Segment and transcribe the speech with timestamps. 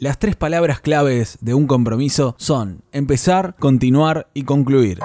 [0.00, 4.98] Las tres palabras claves de un compromiso son empezar, continuar y concluir.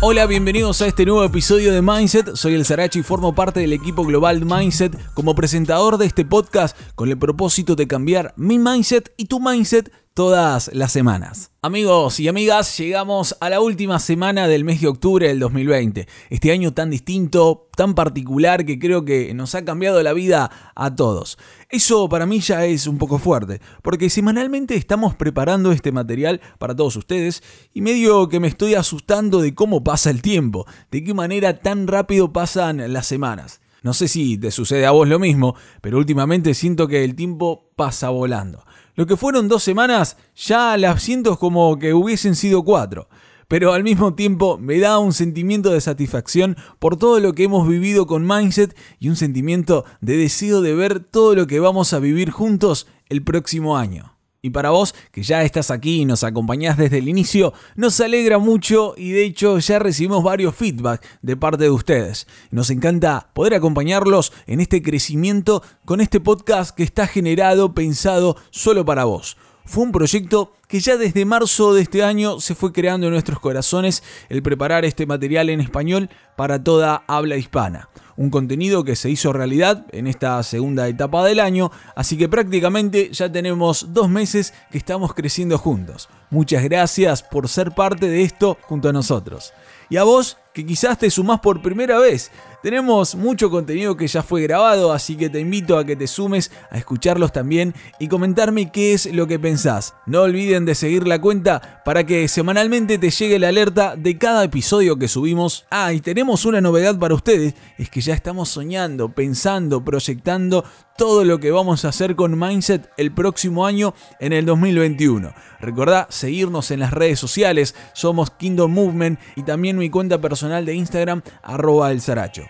[0.00, 2.36] Hola, bienvenidos a este nuevo episodio de Mindset.
[2.36, 6.74] Soy el Sarachi y formo parte del equipo global Mindset como presentador de este podcast
[6.94, 11.50] con el propósito de cambiar mi mindset y tu mindset todas las semanas.
[11.60, 16.06] Amigos y amigas, llegamos a la última semana del mes de octubre del 2020.
[16.30, 20.94] Este año tan distinto, tan particular que creo que nos ha cambiado la vida a
[20.94, 21.36] todos.
[21.68, 26.76] Eso para mí ya es un poco fuerte, porque semanalmente estamos preparando este material para
[26.76, 27.42] todos ustedes
[27.72, 31.88] y medio que me estoy asustando de cómo pasa el tiempo, de qué manera tan
[31.88, 33.60] rápido pasan las semanas.
[33.84, 37.70] No sé si te sucede a vos lo mismo, pero últimamente siento que el tiempo
[37.76, 38.64] pasa volando.
[38.94, 43.10] Lo que fueron dos semanas, ya las siento como que hubiesen sido cuatro.
[43.46, 47.68] Pero al mismo tiempo me da un sentimiento de satisfacción por todo lo que hemos
[47.68, 51.98] vivido con Mindset y un sentimiento de deseo de ver todo lo que vamos a
[51.98, 54.13] vivir juntos el próximo año.
[54.44, 58.36] Y para vos, que ya estás aquí y nos acompañás desde el inicio, nos alegra
[58.36, 62.26] mucho y de hecho ya recibimos varios feedback de parte de ustedes.
[62.50, 68.84] Nos encanta poder acompañarlos en este crecimiento con este podcast que está generado, pensado solo
[68.84, 69.38] para vos.
[69.64, 73.40] Fue un proyecto que ya desde marzo de este año se fue creando en nuestros
[73.40, 79.10] corazones el preparar este material en español para toda habla hispana un contenido que se
[79.10, 84.54] hizo realidad en esta segunda etapa del año, así que prácticamente ya tenemos dos meses
[84.70, 86.08] que estamos creciendo juntos.
[86.30, 89.52] Muchas gracias por ser parte de esto junto a nosotros.
[89.90, 92.30] Y a vos, que quizás te sumás por primera vez,
[92.62, 96.50] tenemos mucho contenido que ya fue grabado, así que te invito a que te sumes
[96.70, 99.94] a escucharlos también y comentarme qué es lo que pensás.
[100.06, 100.22] No
[100.60, 105.08] de seguir la cuenta para que semanalmente te llegue la alerta de cada episodio que
[105.08, 105.66] subimos.
[105.70, 110.64] Ah, y tenemos una novedad para ustedes, es que ya estamos soñando, pensando, proyectando
[110.96, 115.34] todo lo que vamos a hacer con Mindset el próximo año en el 2021.
[115.60, 120.74] Recordá seguirnos en las redes sociales, somos Kingdom Movement y también mi cuenta personal de
[120.74, 122.44] Instagram, arroba el Zaracho.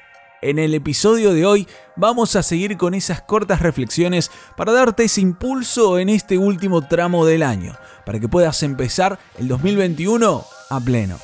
[0.44, 1.66] En el episodio de hoy
[1.96, 7.24] vamos a seguir con esas cortas reflexiones para darte ese impulso en este último tramo
[7.24, 11.16] del año, para que puedas empezar el 2021 a pleno.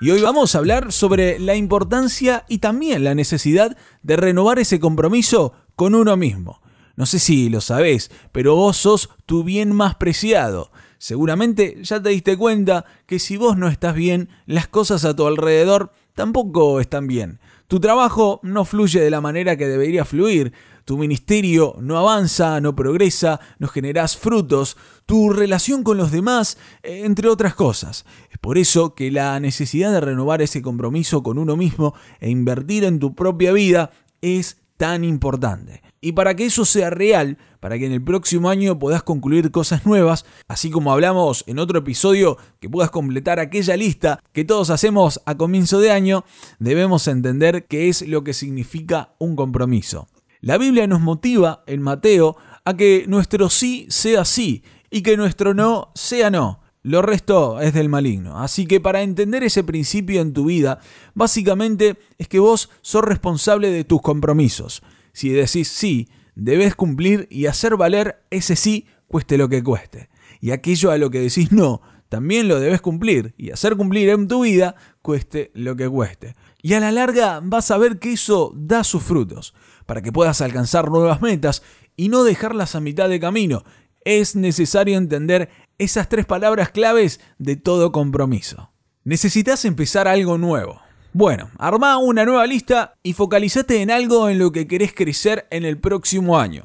[0.00, 4.80] Y hoy vamos a hablar sobre la importancia y también la necesidad de renovar ese
[4.80, 6.62] compromiso con uno mismo.
[6.96, 10.71] No sé si lo sabés, pero vos sos tu bien más preciado.
[11.02, 15.26] Seguramente ya te diste cuenta que si vos no estás bien, las cosas a tu
[15.26, 17.40] alrededor tampoco están bien.
[17.66, 20.52] Tu trabajo no fluye de la manera que debería fluir,
[20.84, 27.28] tu ministerio no avanza, no progresa, no generas frutos, tu relación con los demás, entre
[27.28, 28.06] otras cosas.
[28.30, 32.84] Es por eso que la necesidad de renovar ese compromiso con uno mismo e invertir
[32.84, 35.81] en tu propia vida es tan importante.
[36.04, 39.86] Y para que eso sea real, para que en el próximo año puedas concluir cosas
[39.86, 45.20] nuevas, así como hablamos en otro episodio, que puedas completar aquella lista que todos hacemos
[45.26, 46.24] a comienzo de año,
[46.58, 50.08] debemos entender qué es lo que significa un compromiso.
[50.40, 55.54] La Biblia nos motiva en Mateo a que nuestro sí sea sí y que nuestro
[55.54, 56.62] no sea no.
[56.82, 58.40] Lo resto es del maligno.
[58.40, 60.80] Así que para entender ese principio en tu vida,
[61.14, 64.82] básicamente es que vos sos responsable de tus compromisos.
[65.12, 70.08] Si decís sí, debes cumplir y hacer valer ese sí, cueste lo que cueste.
[70.40, 74.28] Y aquello a lo que decís no, también lo debes cumplir y hacer cumplir en
[74.28, 76.34] tu vida, cueste lo que cueste.
[76.60, 79.54] Y a la larga vas a ver que eso da sus frutos,
[79.86, 81.62] para que puedas alcanzar nuevas metas
[81.96, 83.64] y no dejarlas a mitad de camino.
[84.04, 85.48] Es necesario entender
[85.78, 88.72] esas tres palabras claves de todo compromiso.
[89.04, 90.80] Necesitas empezar algo nuevo.
[91.14, 95.66] Bueno, arma una nueva lista y focalizate en algo en lo que querés crecer en
[95.66, 96.64] el próximo año.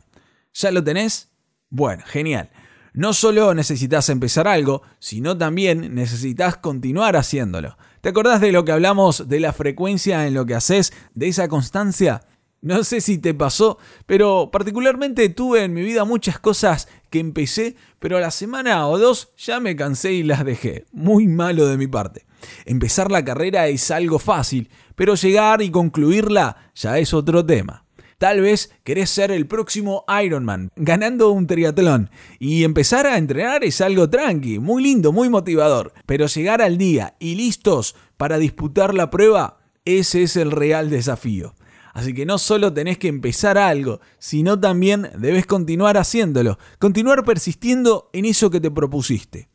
[0.53, 1.33] ¿Ya lo tenés?
[1.69, 2.49] Bueno, genial.
[2.93, 7.77] No solo necesitas empezar algo, sino también necesitas continuar haciéndolo.
[7.99, 11.49] ¿Te acordás de lo que hablamos de la frecuencia en lo que haces, de esa
[11.49, 12.21] constancia?
[12.61, 17.75] No sé si te pasó, pero particularmente tuve en mi vida muchas cosas que empecé,
[17.99, 20.85] pero a la semana o dos ya me cansé y las dejé.
[20.93, 22.25] Muy malo de mi parte.
[22.65, 27.85] Empezar la carrera es algo fácil, pero llegar y concluirla ya es otro tema.
[28.17, 32.09] Tal vez querés ser el próximo Ironman, ganando un triatlón.
[32.39, 35.93] Y empezar a entrenar es algo tranqui, muy lindo, muy motivador.
[36.07, 41.53] Pero llegar al día y listos para disputar la prueba, ese es el real desafío.
[41.93, 48.09] Así que no solo tenés que empezar algo, sino también debes continuar haciéndolo, continuar persistiendo
[48.13, 49.49] en eso que te propusiste.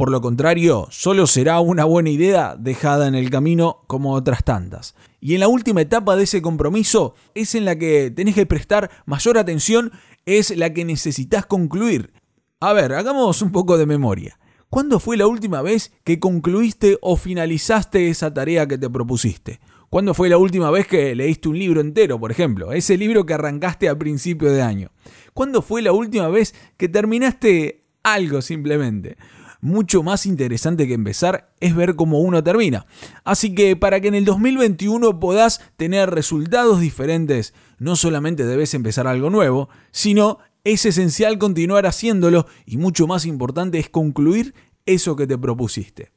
[0.00, 4.94] Por lo contrario, solo será una buena idea dejada en el camino como otras tantas.
[5.20, 8.90] Y en la última etapa de ese compromiso es en la que tenés que prestar
[9.04, 9.92] mayor atención,
[10.24, 12.14] es la que necesitas concluir.
[12.60, 14.38] A ver, hagamos un poco de memoria.
[14.70, 19.60] ¿Cuándo fue la última vez que concluiste o finalizaste esa tarea que te propusiste?
[19.90, 22.72] ¿Cuándo fue la última vez que leíste un libro entero, por ejemplo?
[22.72, 24.92] Ese libro que arrancaste a principio de año.
[25.34, 29.18] ¿Cuándo fue la última vez que terminaste algo simplemente?
[29.60, 32.86] Mucho más interesante que empezar es ver cómo uno termina.
[33.24, 39.06] Así que para que en el 2021 puedas tener resultados diferentes, no solamente debes empezar
[39.06, 44.54] algo nuevo, sino es esencial continuar haciéndolo y mucho más importante es concluir
[44.86, 46.12] eso que te propusiste.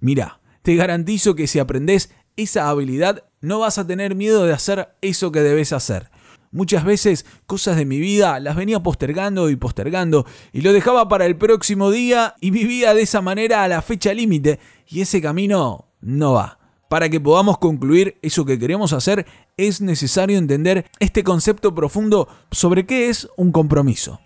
[0.00, 4.96] Mira, te garantizo que si aprendes esa habilidad no vas a tener miedo de hacer
[5.00, 6.10] eso que debes hacer.
[6.54, 11.26] Muchas veces cosas de mi vida las venía postergando y postergando y lo dejaba para
[11.26, 15.88] el próximo día y vivía de esa manera a la fecha límite y ese camino
[16.00, 16.60] no va.
[16.88, 22.86] Para que podamos concluir eso que queremos hacer es necesario entender este concepto profundo sobre
[22.86, 24.20] qué es un compromiso.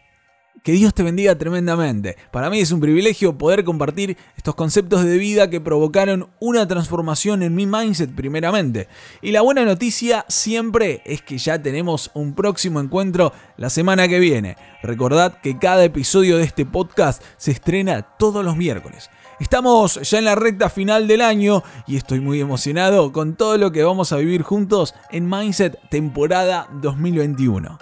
[0.63, 2.17] Que Dios te bendiga tremendamente.
[2.31, 7.43] Para mí es un privilegio poder compartir estos conceptos de vida que provocaron una transformación
[7.43, 8.89] en mi mindset primeramente.
[9.23, 14.19] Y la buena noticia siempre es que ya tenemos un próximo encuentro la semana que
[14.19, 14.57] viene.
[14.83, 19.11] Recordad que cada episodio de este podcast se estrena todos los miércoles.
[19.41, 23.71] Estamos ya en la recta final del año y estoy muy emocionado con todo lo
[23.71, 27.79] que vamos a vivir juntos en Mindset temporada 2021.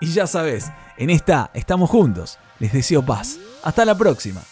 [0.00, 2.38] Y ya sabes, en esta estamos juntos.
[2.58, 3.38] Les deseo paz.
[3.62, 4.42] Hasta la próxima.